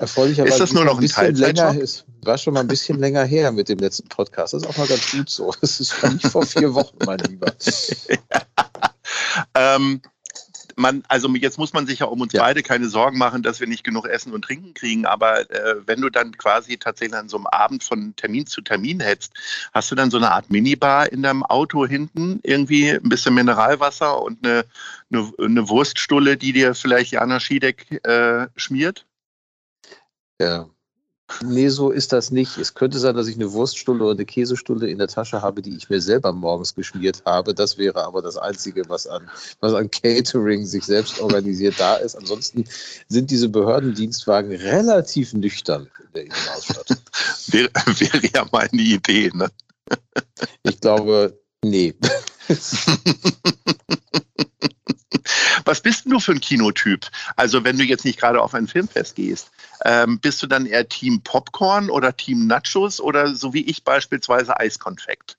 erfreulicherweise. 0.00 0.52
ist 0.52 0.60
das 0.60 0.72
nur 0.72 0.84
noch 0.84 1.00
ein, 1.00 1.10
ein 1.16 1.34
länger, 1.34 1.76
Es 1.80 2.04
war 2.22 2.36
schon 2.36 2.54
mal 2.54 2.60
ein 2.60 2.68
bisschen 2.68 2.98
länger 2.98 3.24
her 3.24 3.52
mit 3.52 3.68
dem 3.68 3.78
letzten 3.78 4.08
Podcast. 4.08 4.52
Das 4.52 4.62
ist 4.62 4.68
auch 4.68 4.76
mal 4.76 4.86
ganz 4.86 5.10
gut 5.10 5.30
so. 5.30 5.52
Das 5.60 5.80
ist 5.80 6.02
nicht 6.02 6.26
vor 6.26 6.44
vier 6.44 6.74
Wochen, 6.74 6.96
mein 7.06 7.18
Lieber. 7.20 7.46
ähm, 9.54 10.02
man, 10.76 11.02
also 11.08 11.28
jetzt 11.34 11.58
muss 11.58 11.72
man 11.72 11.86
sich 11.86 12.00
ja 12.00 12.06
um 12.06 12.20
uns 12.20 12.32
ja. 12.32 12.42
beide 12.42 12.62
keine 12.62 12.88
Sorgen 12.88 13.18
machen, 13.18 13.42
dass 13.42 13.60
wir 13.60 13.66
nicht 13.66 13.82
genug 13.82 14.06
Essen 14.06 14.32
und 14.32 14.42
Trinken 14.42 14.74
kriegen. 14.74 15.06
Aber 15.06 15.50
äh, 15.50 15.76
wenn 15.86 16.00
du 16.00 16.10
dann 16.10 16.36
quasi 16.36 16.76
tatsächlich 16.76 17.18
an 17.18 17.28
so 17.28 17.38
einem 17.38 17.46
Abend 17.46 17.82
von 17.82 18.14
Termin 18.16 18.46
zu 18.46 18.60
Termin 18.60 19.00
hetzt, 19.00 19.32
hast 19.72 19.90
du 19.90 19.94
dann 19.94 20.10
so 20.10 20.18
eine 20.18 20.30
Art 20.30 20.50
Minibar 20.50 21.10
in 21.10 21.22
deinem 21.22 21.42
Auto 21.42 21.86
hinten, 21.86 22.40
irgendwie 22.42 22.90
ein 22.90 23.08
bisschen 23.08 23.34
Mineralwasser 23.34 24.22
und 24.22 24.46
eine, 24.46 24.64
eine, 25.10 25.32
eine 25.38 25.68
Wurststulle, 25.68 26.36
die 26.36 26.52
dir 26.52 26.74
vielleicht 26.74 27.12
Jana 27.12 27.40
Schiedek 27.40 28.04
äh, 28.06 28.46
schmiert? 28.56 29.06
Ja, 30.38 30.68
Nee, 31.44 31.68
so 31.68 31.90
ist 31.90 32.12
das 32.12 32.30
nicht. 32.30 32.56
Es 32.56 32.74
könnte 32.74 32.98
sein, 32.98 33.16
dass 33.16 33.26
ich 33.26 33.34
eine 33.34 33.52
Wurststulle 33.52 34.04
oder 34.04 34.12
eine 34.12 34.24
Käsestulle 34.24 34.88
in 34.88 34.98
der 34.98 35.08
Tasche 35.08 35.42
habe, 35.42 35.60
die 35.60 35.76
ich 35.76 35.90
mir 35.90 36.00
selber 36.00 36.32
morgens 36.32 36.74
geschmiert 36.74 37.22
habe. 37.26 37.52
Das 37.52 37.78
wäre 37.78 38.04
aber 38.04 38.22
das 38.22 38.36
Einzige, 38.36 38.88
was 38.88 39.06
an, 39.06 39.28
was 39.60 39.74
an 39.74 39.90
Catering 39.90 40.64
sich 40.64 40.84
selbst 40.84 41.20
organisiert 41.20 41.74
da 41.78 41.96
ist. 41.96 42.14
Ansonsten 42.14 42.64
sind 43.08 43.30
diese 43.30 43.48
Behördendienstwagen 43.48 44.52
relativ 44.52 45.32
nüchtern 45.32 45.88
in 45.98 46.12
der 46.14 46.24
Innenausstadt. 46.26 46.96
wäre, 47.48 47.70
wäre 47.98 48.26
ja 48.32 48.46
meine 48.52 48.82
Idee, 48.82 49.30
ne? 49.34 49.48
ich 50.62 50.80
glaube, 50.80 51.38
nee. 51.62 51.94
Was 55.66 55.80
bist 55.80 56.04
denn 56.04 56.12
du 56.12 56.20
für 56.20 56.32
ein 56.32 56.40
Kinotyp? 56.40 57.10
Also 57.34 57.64
wenn 57.64 57.76
du 57.76 57.84
jetzt 57.84 58.04
nicht 58.04 58.18
gerade 58.18 58.40
auf 58.40 58.54
ein 58.54 58.68
Filmfest 58.68 59.16
gehst, 59.16 59.50
ähm, 59.84 60.20
bist 60.20 60.42
du 60.42 60.46
dann 60.46 60.64
eher 60.64 60.88
Team 60.88 61.20
Popcorn 61.22 61.90
oder 61.90 62.16
Team 62.16 62.46
Nachos 62.46 63.00
oder 63.00 63.34
so 63.34 63.52
wie 63.52 63.66
ich 63.66 63.84
beispielsweise 63.84 64.58
Eiskonfekt? 64.58 65.36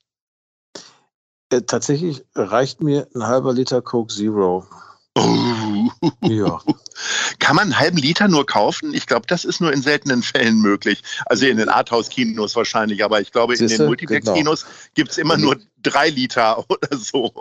Äh, 1.50 1.62
tatsächlich 1.62 2.24
reicht 2.34 2.82
mir 2.82 3.08
ein 3.14 3.26
halber 3.26 3.54
Liter 3.54 3.80
Coke 3.80 4.12
Zero. 4.12 4.66
Oh. 5.14 5.88
Ja. 6.22 6.60
Kann 7.38 7.56
man 7.56 7.64
einen 7.64 7.78
halben 7.78 7.96
Liter 7.96 8.28
nur 8.28 8.44
kaufen? 8.44 8.92
Ich 8.92 9.06
glaube, 9.06 9.26
das 9.26 9.44
ist 9.44 9.60
nur 9.60 9.72
in 9.72 9.82
seltenen 9.82 10.22
Fällen 10.22 10.60
möglich. 10.60 11.02
Also 11.26 11.46
in 11.46 11.56
den 11.56 11.68
Arthouse-Kinos 11.68 12.54
wahrscheinlich, 12.54 13.02
aber 13.02 13.20
ich 13.20 13.32
glaube, 13.32 13.56
Siehste? 13.56 13.74
in 13.74 13.78
den 13.78 13.86
Multiplex-Kinos 13.86 14.62
genau. 14.62 14.74
gibt 14.94 15.10
es 15.12 15.18
immer 15.18 15.36
nur 15.36 15.56
drei 15.82 16.10
Liter 16.10 16.58
oder 16.68 16.96
so. 16.96 17.32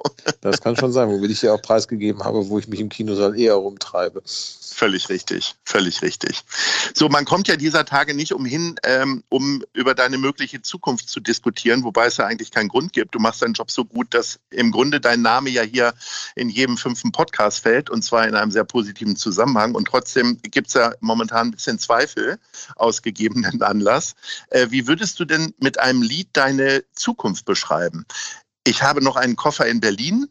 Das 0.41 0.61
kann 0.61 0.75
schon 0.75 0.91
sein, 0.91 1.09
womit 1.09 1.31
ich 1.31 1.41
ja 1.41 1.53
auch 1.53 1.61
preisgegeben 1.61 2.23
habe, 2.23 2.47
wo 2.49 2.59
ich 2.59 2.67
mich 2.67 2.79
im 2.79 2.89
Kinosaal 2.89 3.37
eher 3.37 3.55
rumtreibe. 3.55 4.21
Völlig 4.73 5.09
richtig, 5.09 5.55
völlig 5.65 6.01
richtig. 6.01 6.43
So, 6.93 7.09
man 7.09 7.25
kommt 7.25 7.47
ja 7.47 7.55
dieser 7.55 7.85
Tage 7.85 8.13
nicht 8.13 8.33
umhin, 8.33 8.75
ähm, 8.83 9.23
um 9.29 9.63
über 9.73 9.95
deine 9.95 10.17
mögliche 10.17 10.61
Zukunft 10.61 11.09
zu 11.09 11.19
diskutieren, 11.19 11.83
wobei 11.83 12.07
es 12.07 12.17
ja 12.17 12.25
eigentlich 12.25 12.51
keinen 12.51 12.69
Grund 12.69 12.93
gibt. 12.93 13.15
Du 13.15 13.19
machst 13.19 13.41
deinen 13.41 13.53
Job 13.53 13.71
so 13.71 13.85
gut, 13.85 14.13
dass 14.13 14.39
im 14.49 14.71
Grunde 14.71 14.99
dein 14.99 15.21
Name 15.21 15.49
ja 15.49 15.63
hier 15.63 15.93
in 16.35 16.49
jedem 16.49 16.77
fünften 16.77 17.11
Podcast 17.11 17.59
fällt 17.59 17.89
und 17.89 18.03
zwar 18.03 18.27
in 18.27 18.35
einem 18.35 18.51
sehr 18.51 18.63
positiven 18.63 19.15
Zusammenhang. 19.15 19.75
Und 19.75 19.85
trotzdem 19.85 20.39
gibt 20.41 20.67
es 20.67 20.73
ja 20.73 20.93
momentan 20.99 21.47
ein 21.47 21.51
bisschen 21.51 21.79
Zweifel 21.79 22.39
aus 22.75 23.01
gegebenen 23.01 23.61
Anlass. 23.61 24.15
Äh, 24.49 24.67
wie 24.69 24.87
würdest 24.87 25.19
du 25.19 25.25
denn 25.25 25.53
mit 25.59 25.79
einem 25.79 26.01
Lied 26.01 26.29
deine 26.33 26.83
Zukunft 26.93 27.45
beschreiben? 27.45 28.05
Ich 28.63 28.83
habe 28.83 29.01
noch 29.01 29.15
einen 29.15 29.37
Koffer 29.37 29.65
in 29.65 29.79
Berlin 29.79 30.27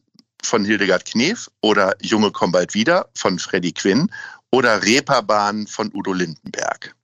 von 0.47 0.65
Hildegard 0.65 1.05
Knef 1.05 1.51
oder 1.61 1.95
Junge 2.01 2.31
komm 2.31 2.53
bald 2.53 2.73
wieder 2.73 3.09
von 3.15 3.39
Freddy 3.39 3.73
Quinn 3.73 4.11
oder 4.53 4.83
Reeperbahn 4.83 5.67
von 5.67 5.91
Udo 5.93 6.13
Lindenberg? 6.13 6.95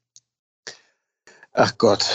Ach 1.52 1.76
Gott, 1.76 2.06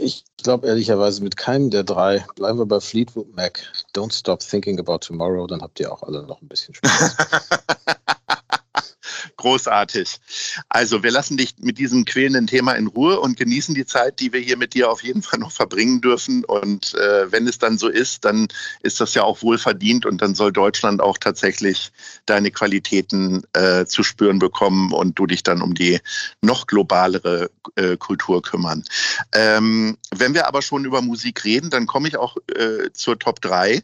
ich 0.00 0.24
glaube 0.42 0.66
ehrlicherweise 0.66 1.22
mit 1.22 1.36
keinem 1.36 1.70
der 1.70 1.82
drei. 1.82 2.24
Bleiben 2.36 2.58
wir 2.58 2.64
bei 2.64 2.80
Fleetwood 2.80 3.34
Mac. 3.36 3.60
Don't 3.94 4.14
stop 4.14 4.40
thinking 4.40 4.78
about 4.78 4.98
tomorrow, 4.98 5.46
dann 5.46 5.60
habt 5.60 5.78
ihr 5.80 5.92
auch 5.92 6.02
alle 6.02 6.22
noch 6.22 6.40
ein 6.40 6.48
bisschen 6.48 6.74
Spaß. 6.74 7.16
Großartig. 9.48 10.20
Also 10.68 11.02
wir 11.02 11.10
lassen 11.10 11.38
dich 11.38 11.54
mit 11.58 11.78
diesem 11.78 12.04
quälenden 12.04 12.46
Thema 12.46 12.72
in 12.74 12.86
Ruhe 12.86 13.18
und 13.18 13.38
genießen 13.38 13.74
die 13.74 13.86
Zeit, 13.86 14.20
die 14.20 14.30
wir 14.30 14.40
hier 14.40 14.58
mit 14.58 14.74
dir 14.74 14.90
auf 14.90 15.02
jeden 15.02 15.22
Fall 15.22 15.38
noch 15.38 15.52
verbringen 15.52 16.02
dürfen. 16.02 16.44
Und 16.44 16.92
äh, 16.92 17.32
wenn 17.32 17.48
es 17.48 17.56
dann 17.56 17.78
so 17.78 17.88
ist, 17.88 18.26
dann 18.26 18.48
ist 18.82 19.00
das 19.00 19.14
ja 19.14 19.22
auch 19.22 19.40
wohl 19.40 19.56
verdient 19.56 20.04
und 20.04 20.20
dann 20.20 20.34
soll 20.34 20.52
Deutschland 20.52 21.00
auch 21.00 21.16
tatsächlich 21.16 21.92
deine 22.26 22.50
Qualitäten 22.50 23.42
äh, 23.54 23.86
zu 23.86 24.02
spüren 24.02 24.38
bekommen 24.38 24.92
und 24.92 25.18
du 25.18 25.24
dich 25.24 25.42
dann 25.44 25.62
um 25.62 25.72
die 25.72 25.98
noch 26.42 26.66
globalere 26.66 27.48
äh, 27.76 27.96
Kultur 27.96 28.42
kümmern. 28.42 28.84
Ähm, 29.32 29.96
wenn 30.14 30.34
wir 30.34 30.46
aber 30.46 30.60
schon 30.60 30.84
über 30.84 31.00
Musik 31.00 31.42
reden, 31.44 31.70
dann 31.70 31.86
komme 31.86 32.08
ich 32.08 32.18
auch 32.18 32.36
äh, 32.54 32.92
zur 32.92 33.18
Top 33.18 33.40
3. 33.40 33.82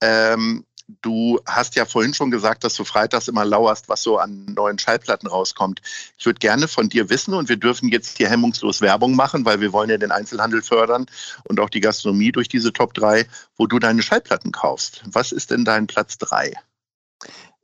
Ähm, 0.00 0.64
Du 1.00 1.40
hast 1.46 1.74
ja 1.76 1.84
vorhin 1.84 2.14
schon 2.14 2.30
gesagt, 2.30 2.64
dass 2.64 2.74
du 2.74 2.84
freitags 2.84 3.28
immer 3.28 3.44
lauerst, 3.44 3.88
was 3.88 4.02
so 4.02 4.18
an 4.18 4.44
neuen 4.46 4.78
Schallplatten 4.78 5.28
rauskommt. 5.28 5.80
Ich 6.18 6.26
würde 6.26 6.38
gerne 6.38 6.68
von 6.68 6.88
dir 6.88 7.08
wissen 7.08 7.34
und 7.34 7.48
wir 7.48 7.56
dürfen 7.56 7.88
jetzt 7.88 8.18
hier 8.18 8.28
hemmungslos 8.28 8.80
Werbung 8.80 9.14
machen, 9.16 9.44
weil 9.44 9.60
wir 9.60 9.72
wollen 9.72 9.90
ja 9.90 9.98
den 9.98 10.12
Einzelhandel 10.12 10.62
fördern 10.62 11.06
und 11.44 11.60
auch 11.60 11.70
die 11.70 11.80
Gastronomie 11.80 12.32
durch 12.32 12.48
diese 12.48 12.72
Top 12.72 12.94
3, 12.94 13.26
wo 13.56 13.66
du 13.66 13.78
deine 13.78 14.02
Schallplatten 14.02 14.52
kaufst. 14.52 15.02
Was 15.06 15.32
ist 15.32 15.50
denn 15.50 15.64
dein 15.64 15.86
Platz 15.86 16.18
3? 16.18 16.52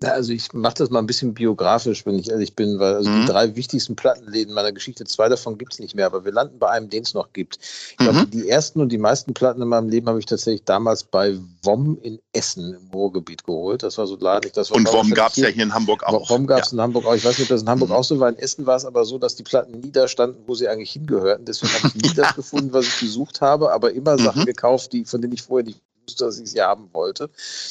Ja, 0.00 0.10
also 0.10 0.32
ich 0.32 0.52
mache 0.52 0.74
das 0.74 0.90
mal 0.90 1.00
ein 1.00 1.06
bisschen 1.06 1.34
biografisch, 1.34 2.06
wenn 2.06 2.16
ich 2.20 2.30
ehrlich 2.30 2.54
bin, 2.54 2.78
weil 2.78 2.94
also 2.94 3.10
mhm. 3.10 3.22
die 3.22 3.26
drei 3.26 3.56
wichtigsten 3.56 3.96
Plattenläden 3.96 4.54
meiner 4.54 4.70
Geschichte, 4.70 5.04
zwei 5.04 5.28
davon 5.28 5.58
gibt 5.58 5.72
es 5.72 5.80
nicht 5.80 5.96
mehr, 5.96 6.06
aber 6.06 6.24
wir 6.24 6.30
landen 6.30 6.60
bei 6.60 6.70
einem, 6.70 6.88
den 6.88 7.02
es 7.02 7.14
noch 7.14 7.32
gibt. 7.32 7.58
Ich 7.90 7.96
glaube, 7.96 8.20
mhm. 8.20 8.30
die 8.30 8.48
ersten 8.48 8.80
und 8.80 8.92
die 8.92 8.98
meisten 8.98 9.34
Platten 9.34 9.60
in 9.60 9.66
meinem 9.66 9.88
Leben 9.88 10.08
habe 10.08 10.20
ich 10.20 10.26
tatsächlich 10.26 10.62
damals 10.64 11.02
bei 11.02 11.36
WOM 11.64 11.98
in 12.00 12.20
Essen 12.32 12.74
im 12.74 12.90
Ruhrgebiet 12.92 13.42
geholt. 13.42 13.82
Das 13.82 13.98
war 13.98 14.06
so 14.06 14.16
ladlich. 14.16 14.52
Das 14.52 14.70
war 14.70 14.76
und 14.76 14.92
WOM 14.92 15.10
gab 15.10 15.32
es 15.32 15.38
ja 15.38 15.48
hier 15.48 15.64
in 15.64 15.74
Hamburg 15.74 16.04
auch. 16.04 16.30
WOM 16.30 16.46
gab 16.46 16.62
es 16.62 16.70
ja. 16.70 16.76
in 16.76 16.80
Hamburg 16.80 17.04
auch. 17.04 17.14
Ich 17.16 17.24
weiß 17.24 17.36
nicht, 17.36 17.50
ob 17.50 17.56
das 17.56 17.62
in 17.62 17.68
Hamburg 17.68 17.88
mhm. 17.88 17.96
auch 17.96 18.04
so 18.04 18.20
war. 18.20 18.28
In 18.28 18.38
Essen 18.38 18.66
war 18.66 18.76
es 18.76 18.84
aber 18.84 19.04
so, 19.04 19.18
dass 19.18 19.34
die 19.34 19.42
Platten 19.42 19.80
nie 19.80 19.90
da 19.90 20.06
standen, 20.06 20.44
wo 20.46 20.54
sie 20.54 20.68
eigentlich 20.68 20.92
hingehörten. 20.92 21.44
Deswegen 21.44 21.72
habe 21.72 21.88
ich 21.88 21.94
nie 21.96 22.14
das 22.16 22.36
gefunden, 22.36 22.72
was 22.72 22.86
ich 22.86 23.00
gesucht 23.00 23.40
habe, 23.40 23.72
aber 23.72 23.92
immer 23.92 24.16
Sachen 24.16 24.42
mhm. 24.42 24.46
gekauft, 24.46 24.92
die, 24.92 25.04
von 25.04 25.20
denen 25.20 25.32
ich 25.32 25.42
vorher 25.42 25.66
nicht 25.66 25.80
dass 26.16 26.38
ich 26.38 26.50
sie 26.50 26.62
haben 26.62 26.88
wollte. 26.92 27.30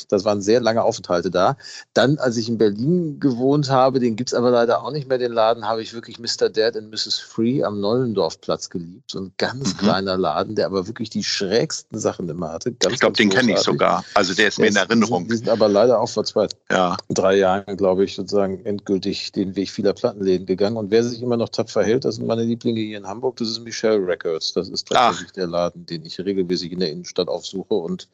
Das 0.10 0.26
waren 0.26 0.42
sehr 0.42 0.60
lange 0.60 0.84
Aufenthalte 0.84 1.32
da. 1.32 1.58
Dann, 1.94 2.18
als 2.18 2.38
ich 2.38 2.50
in 2.50 2.58
Berlin 2.58 3.20
gewohnt 3.20 3.70
habe, 3.70 4.00
den 4.00 4.16
gibt 4.16 4.30
es 4.30 4.34
aber 4.34 4.52
leider 4.52 4.84
auch 4.84 4.92
nicht 4.92 5.08
mehr, 5.08 5.18
den 5.18 5.34
Laden, 5.34 5.68
habe 5.68 5.82
ich 5.82 5.94
wirklich 5.94 6.20
Mr. 6.20 6.50
Dad 6.50 6.76
and 6.76 6.92
Mrs. 6.92 7.20
Free 7.20 7.64
am 7.64 7.80
Neulendorfplatz 7.80 8.70
geliebt. 8.70 9.12
So 9.12 9.20
ein 9.20 9.34
ganz 9.38 9.74
mhm. 9.74 9.78
kleiner 9.78 10.18
Laden, 10.18 10.56
der 10.56 10.66
aber 10.66 10.88
wirklich 10.88 11.10
die 11.10 11.24
schrägsten 11.24 12.00
Sachen 12.00 12.30
immer 12.30 12.52
hatte. 12.52 12.72
Ganz, 12.74 12.94
ich 12.94 13.00
glaube, 13.00 13.16
den 13.16 13.30
kenne 13.30 13.54
ich 13.54 13.60
sogar. 13.60 14.04
Also 14.14 14.34
der 14.34 14.50
ist 14.50 14.58
der 14.58 14.66
mir 14.66 14.70
in 14.70 14.76
Erinnerung. 14.76 15.24
Die 15.24 15.30
sind, 15.30 15.42
die 15.42 15.46
sind, 15.46 15.50
aber 15.50 15.70
leider 15.70 16.00
auch 16.00 16.10
vor 16.10 16.24
zwei, 16.24 16.48
ja. 16.72 16.98
drei 17.10 17.38
Jahren, 17.38 17.78
glaube 17.78 18.06
ich, 18.06 18.16
sozusagen 18.16 18.66
endgültig 18.66 19.32
den 19.32 19.56
Weg 19.56 19.70
vieler 19.70 19.94
Plattenläden 19.94 20.46
gegangen. 20.46 20.78
Und 20.78 20.92
wer 20.92 21.04
sich 21.04 21.22
immer 21.22 21.38
noch 21.38 21.50
tapfer 21.50 21.84
hält, 21.84 22.06
das 22.06 22.16
sind 22.16 22.28
meine 22.28 22.44
Lieblinge 22.44 22.82
hier 22.82 22.98
in 22.98 23.08
Hamburg, 23.08 23.38
das 23.38 23.50
ist 23.50 23.60
Michelle 23.60 24.06
Records. 24.06 24.54
Das 24.54 24.70
ist 24.70 24.88
tatsächlich 24.88 25.30
Ach. 25.30 25.34
der 25.34 25.48
Laden, 25.48 25.86
den 25.86 26.06
ich 26.06 26.20
regelmäßig 26.20 26.72
in 26.72 26.80
der 26.80 26.92
Innenstadt 26.92 27.28
aufsuche 27.28 27.74
und 27.74 28.08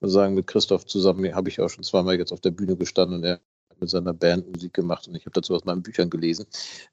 muss 0.00 0.12
sagen, 0.12 0.34
mit 0.34 0.46
Christoph 0.46 0.86
zusammen 0.86 1.34
habe 1.34 1.48
ich 1.48 1.60
auch 1.60 1.68
schon 1.68 1.84
zweimal 1.84 2.16
jetzt 2.16 2.32
auf 2.32 2.40
der 2.40 2.50
Bühne 2.50 2.76
gestanden 2.76 3.18
und 3.18 3.24
er 3.24 3.40
mit 3.80 3.90
seiner 3.90 4.12
Band 4.12 4.50
Musik 4.52 4.74
gemacht 4.74 5.08
und 5.08 5.14
ich 5.14 5.22
habe 5.22 5.32
dazu 5.32 5.54
aus 5.54 5.64
meinen 5.64 5.82
Büchern 5.82 6.10
gelesen. 6.10 6.46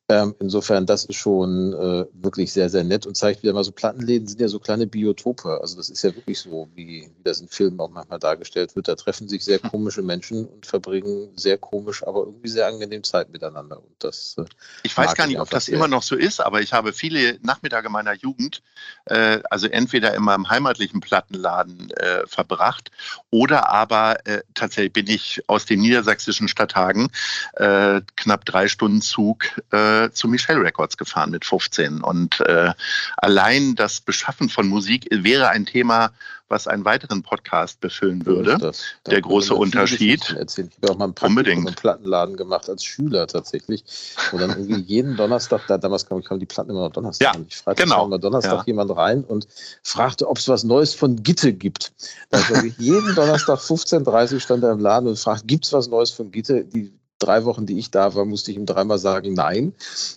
Ähm, 0.10 0.34
insofern, 0.40 0.86
das 0.86 1.04
ist 1.04 1.18
schon 1.18 1.74
äh, 1.74 2.06
wirklich 2.14 2.54
sehr, 2.54 2.70
sehr 2.70 2.86
nett 2.86 3.06
und 3.06 3.18
zeigt 3.18 3.44
wieder 3.44 3.52
mal 3.52 3.66
so, 3.66 3.74
Plattenläden 3.74 4.26
sind 4.26 4.40
ja 4.40 4.48
so 4.48 4.58
kleine 4.58 4.88
Biotope. 4.88 5.60
Also 5.60 5.76
das 5.76 5.90
ist 5.90 6.02
ja 6.02 6.16
wirklich 6.16 6.40
so, 6.40 6.70
wie, 6.76 7.12
wie 7.18 7.24
das 7.24 7.42
in 7.42 7.50
Filmen 7.50 7.78
auch 7.82 7.90
manchmal 7.90 8.20
dargestellt 8.20 8.74
wird. 8.78 8.88
Da 8.88 8.96
treffen 8.96 9.28
sich 9.28 9.44
sehr 9.44 9.60
komische 9.60 10.02
Menschen 10.02 10.46
und 10.46 10.66
verbringen 10.66 11.30
sehr 11.36 11.58
komisch, 11.58 12.08
aber 12.08 12.22
irgendwie 12.22 12.48
sehr 12.48 12.68
angenehm 12.68 13.04
Zeit 13.04 13.30
miteinander. 13.32 13.80
Und 13.80 13.96
das, 14.00 14.36
äh, 14.38 14.46
ich 14.84 14.98
weiß 14.98 15.14
gar 15.16 15.28
nicht, 15.28 15.42
ob 15.42 15.50
das 15.50 15.68
immer 15.68 15.90
noch 15.90 16.04
so 16.04 16.16
ist, 16.16 16.40
aber 16.40 16.62
ich 16.62 16.72
habe 16.72 16.94
viele 16.94 17.38
Nachmittage 17.42 17.90
meiner 17.90 18.14
Jugend, 18.14 18.64
äh, 19.06 19.40
also 19.50 19.68
entweder 19.68 20.14
in 20.14 20.24
meinem 20.24 20.50
heimatlichen 20.50 21.02
Plattenladen 21.02 21.92
äh, 21.92 22.26
verbracht 22.28 22.92
oder 23.30 23.70
aber 23.70 24.26
äh, 24.26 24.42
tatsächlich 24.54 24.94
bin 24.94 25.08
ich 25.08 25.44
aus 25.48 25.66
den 25.66 25.82
niedersächsischen 25.82 26.48
Stadtteilen 26.48 26.77
Tagen 26.78 27.10
äh, 27.54 28.02
knapp 28.16 28.46
drei 28.46 28.68
Stunden 28.68 29.02
Zug 29.02 29.46
äh, 29.72 30.12
zu 30.12 30.28
Michelle 30.28 30.62
Records 30.64 30.96
gefahren 30.98 31.32
mit 31.32 31.44
15. 31.44 32.02
Und 32.02 32.40
äh, 32.42 32.72
allein 33.18 33.74
das 33.74 34.00
Beschaffen 34.00 34.48
von 34.50 34.68
Musik 34.68 35.08
wäre 35.10 35.50
ein 35.50 35.66
Thema, 35.66 36.12
was 36.50 36.68
einen 36.68 36.86
weiteren 36.86 37.24
Podcast 37.24 37.80
befüllen 37.82 38.26
würde. 38.26 38.72
Der 39.06 39.22
große 39.22 39.54
Unterschied. 39.54 40.32
Erzählen. 40.32 40.70
Ich 40.70 40.78
habe 40.82 40.94
auch 40.94 40.98
mal 40.98 41.06
ein 41.06 41.14
Praktikum 41.14 41.68
im 41.68 41.76
Plattenladen 41.76 42.38
gemacht 42.38 42.70
als 42.70 42.84
Schüler 42.84 43.28
tatsächlich. 43.28 43.84
Und 44.32 44.40
dann 44.40 44.52
irgendwie 44.52 44.82
jeden 44.88 45.18
Donnerstag, 45.18 45.62
da, 45.68 45.78
damals 45.78 46.06
kam, 46.06 46.24
kam 46.24 46.40
die 46.40 46.46
Platten 46.46 46.72
immer 46.72 46.82
noch 46.82 46.92
Donnerstag. 46.92 47.36
Ja, 47.36 47.42
ich 47.48 47.58
Freitag 47.58 47.86
genau. 47.86 48.10
kam 48.10 48.22
Donnerstag 48.22 48.60
ja. 48.60 48.64
jemand 48.66 48.96
rein 48.96 49.24
und 49.24 49.48
fragte, 49.84 50.28
ob 50.28 50.38
es 50.38 50.48
was 50.48 50.64
Neues 50.64 50.94
von 50.94 51.22
Gitte 51.24 51.54
gibt. 51.54 51.92
Da 52.30 52.40
jeden 52.78 53.16
Donnerstag 53.16 53.60
15.30 53.60 54.34
Uhr 54.34 54.40
stand 54.40 54.64
er 54.64 54.72
im 54.72 54.80
Laden 54.80 55.10
und 55.10 55.20
fragt, 55.20 55.48
gibt 55.48 55.66
es 55.66 55.74
was 55.74 55.90
Neues 55.90 56.12
von 56.12 56.32
Gitte? 56.32 56.64
Die 56.64 56.94
drei 57.20 57.46
Wochen, 57.46 57.66
die 57.66 57.78
ich 57.80 57.92
da 57.92 58.16
war, 58.16 58.26
musste 58.26 58.52
ich 58.52 58.58
ihm 58.58 58.66
dreimal 58.66 59.00
sagen 59.00 59.34
Nein. 59.34 59.74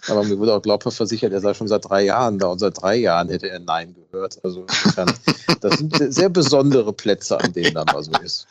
Aber 0.09 0.25
mir 0.25 0.39
wurde 0.39 0.55
auch 0.55 0.63
glaubhaft 0.63 0.97
versichert, 0.97 1.33
er 1.33 1.41
sei 1.41 1.55
schon 1.55 1.69
seit 1.69 1.89
drei 1.89 2.03
Jahren 2.03 2.39
da 2.39 2.49
und 2.49 2.59
seit 2.59 2.81
drei 2.81 2.97
Jahren 2.97 3.29
hätte 3.29 3.49
er 3.49 3.61
Nein 3.61 3.95
gehört. 3.95 4.39
Also 4.45 4.67
insofern, 4.69 5.13
das 5.61 5.79
sind 5.79 5.97
sehr 6.13 6.29
besondere 6.29 6.93
Plätze, 6.93 7.39
an 7.41 7.53
denen 7.53 7.75
da 7.75 7.85
mal 7.85 8.03
so 8.03 8.13
ist. 8.23 8.47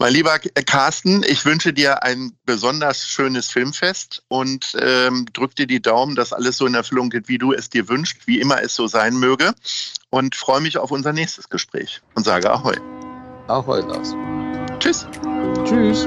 Mein 0.00 0.12
lieber 0.12 0.38
Carsten, 0.38 1.24
ich 1.24 1.44
wünsche 1.44 1.72
dir 1.72 2.04
ein 2.04 2.32
besonders 2.46 3.04
schönes 3.04 3.48
Filmfest 3.48 4.22
und 4.28 4.76
ähm, 4.80 5.26
drück 5.32 5.56
dir 5.56 5.66
die 5.66 5.82
Daumen, 5.82 6.14
dass 6.14 6.32
alles 6.32 6.56
so 6.56 6.66
in 6.66 6.74
Erfüllung 6.74 7.10
geht, 7.10 7.28
wie 7.28 7.38
du 7.38 7.52
es 7.52 7.68
dir 7.68 7.88
wünschst, 7.88 8.26
wie 8.26 8.40
immer 8.40 8.62
es 8.62 8.76
so 8.76 8.86
sein 8.86 9.16
möge. 9.16 9.52
Und 10.10 10.36
freue 10.36 10.60
mich 10.60 10.78
auf 10.78 10.92
unser 10.92 11.12
nächstes 11.12 11.48
Gespräch 11.48 12.00
und 12.14 12.24
sage 12.24 12.48
Ahoi. 12.48 12.76
Ahoi, 13.48 13.80
Lars. 13.80 14.14
Tschüss. 14.78 15.06
Tschüss. 15.64 16.06